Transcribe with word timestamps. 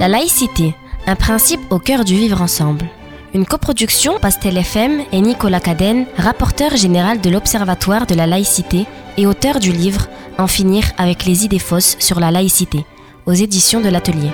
La 0.00 0.08
laïcité, 0.08 0.74
un 1.06 1.14
principe 1.14 1.60
au 1.68 1.78
cœur 1.78 2.06
du 2.06 2.16
vivre 2.16 2.40
ensemble. 2.40 2.88
Une 3.34 3.44
coproduction 3.44 4.18
Pastel 4.18 4.56
FM 4.56 5.02
et 5.12 5.20
Nicolas 5.20 5.60
Cadenne, 5.60 6.06
rapporteur 6.16 6.74
général 6.74 7.20
de 7.20 7.28
l'Observatoire 7.28 8.06
de 8.06 8.14
la 8.14 8.26
laïcité 8.26 8.86
et 9.18 9.26
auteur 9.26 9.60
du 9.60 9.72
livre 9.72 10.06
En 10.38 10.46
finir 10.46 10.84
avec 10.96 11.26
les 11.26 11.44
idées 11.44 11.58
fausses 11.58 11.98
sur 11.98 12.18
la 12.18 12.30
laïcité, 12.30 12.86
aux 13.26 13.34
éditions 13.34 13.82
de 13.82 13.90
l'Atelier. 13.90 14.30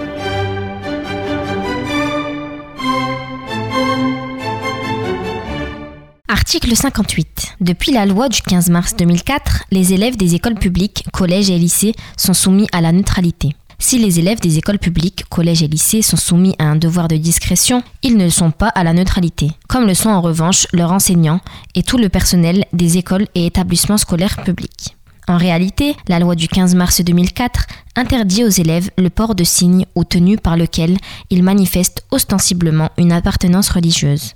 Article 6.28 6.76
58. 6.76 7.56
Depuis 7.60 7.90
la 7.90 8.06
loi 8.06 8.28
du 8.28 8.40
15 8.40 8.70
mars 8.70 8.94
2004, 8.94 9.64
les 9.72 9.94
élèves 9.94 10.16
des 10.16 10.36
écoles 10.36 10.54
publiques, 10.54 11.02
collèges 11.12 11.50
et 11.50 11.58
lycées 11.58 11.96
sont 12.16 12.34
soumis 12.34 12.68
à 12.70 12.80
la 12.80 12.92
neutralité. 12.92 13.56
Si 13.78 13.98
les 13.98 14.18
élèves 14.18 14.40
des 14.40 14.58
écoles 14.58 14.78
publiques, 14.78 15.24
collèges 15.28 15.62
et 15.62 15.68
lycées 15.68 16.02
sont 16.02 16.16
soumis 16.16 16.56
à 16.58 16.64
un 16.64 16.76
devoir 16.76 17.08
de 17.08 17.16
discrétion, 17.16 17.82
ils 18.02 18.16
ne 18.16 18.24
le 18.24 18.30
sont 18.30 18.50
pas 18.50 18.68
à 18.68 18.84
la 18.84 18.94
neutralité, 18.94 19.50
comme 19.68 19.86
le 19.86 19.94
sont 19.94 20.08
en 20.08 20.22
revanche 20.22 20.66
leurs 20.72 20.92
enseignants 20.92 21.40
et 21.74 21.82
tout 21.82 21.98
le 21.98 22.08
personnel 22.08 22.64
des 22.72 22.96
écoles 22.96 23.26
et 23.34 23.46
établissements 23.46 23.98
scolaires 23.98 24.42
publics. 24.44 24.96
En 25.28 25.36
réalité, 25.36 25.96
la 26.08 26.20
loi 26.20 26.36
du 26.36 26.48
15 26.48 26.74
mars 26.74 27.00
2004 27.00 27.66
interdit 27.96 28.44
aux 28.44 28.48
élèves 28.48 28.90
le 28.96 29.10
port 29.10 29.34
de 29.34 29.44
signes 29.44 29.86
ou 29.94 30.04
tenues 30.04 30.38
par 30.38 30.56
lequel 30.56 30.96
ils 31.30 31.42
manifestent 31.42 32.04
ostensiblement 32.12 32.90
une 32.96 33.12
appartenance 33.12 33.68
religieuse 33.68 34.34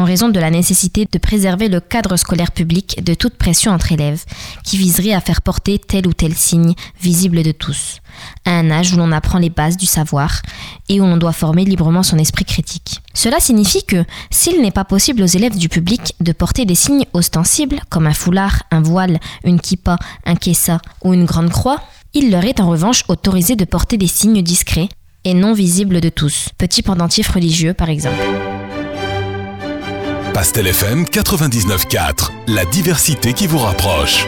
en 0.00 0.04
raison 0.04 0.30
de 0.30 0.40
la 0.40 0.50
nécessité 0.50 1.06
de 1.10 1.18
préserver 1.18 1.68
le 1.68 1.78
cadre 1.78 2.16
scolaire 2.16 2.52
public 2.52 3.04
de 3.04 3.12
toute 3.14 3.36
pression 3.36 3.70
entre 3.70 3.92
élèves, 3.92 4.24
qui 4.64 4.78
viserait 4.78 5.12
à 5.12 5.20
faire 5.20 5.42
porter 5.42 5.78
tel 5.78 6.06
ou 6.06 6.12
tel 6.14 6.34
signe 6.34 6.74
visible 7.00 7.42
de 7.42 7.52
tous, 7.52 7.98
à 8.46 8.52
un 8.52 8.70
âge 8.70 8.92
où 8.94 8.96
l'on 8.96 9.12
apprend 9.12 9.38
les 9.38 9.50
bases 9.50 9.76
du 9.76 9.86
savoir 9.86 10.40
et 10.88 11.00
où 11.00 11.04
l'on 11.04 11.18
doit 11.18 11.32
former 11.32 11.64
librement 11.64 12.02
son 12.02 12.18
esprit 12.18 12.46
critique. 12.46 13.00
Cela 13.12 13.40
signifie 13.40 13.84
que, 13.84 14.04
s'il 14.30 14.62
n'est 14.62 14.70
pas 14.70 14.84
possible 14.84 15.22
aux 15.22 15.26
élèves 15.26 15.58
du 15.58 15.68
public 15.68 16.14
de 16.20 16.32
porter 16.32 16.64
des 16.64 16.74
signes 16.74 17.04
ostensibles, 17.12 17.80
comme 17.90 18.06
un 18.06 18.14
foulard, 18.14 18.62
un 18.70 18.80
voile, 18.80 19.20
une 19.44 19.60
kippa, 19.60 19.98
un 20.24 20.34
kessa 20.34 20.80
ou 21.04 21.12
une 21.12 21.26
grande 21.26 21.50
croix, 21.50 21.82
il 22.14 22.30
leur 22.30 22.44
est 22.44 22.60
en 22.60 22.70
revanche 22.70 23.04
autorisé 23.08 23.54
de 23.54 23.66
porter 23.66 23.98
des 23.98 24.06
signes 24.06 24.42
discrets 24.42 24.88
et 25.24 25.34
non 25.34 25.52
visibles 25.52 26.00
de 26.00 26.08
tous, 26.08 26.48
petits 26.56 26.82
pendentifs 26.82 27.28
religieux 27.28 27.74
par 27.74 27.90
exemple. 27.90 28.49
Pastel 30.32 30.68
FM 30.68 31.04
99.4, 31.04 32.30
la 32.46 32.64
diversité 32.64 33.32
qui 33.32 33.46
vous 33.46 33.58
rapproche. 33.58 34.26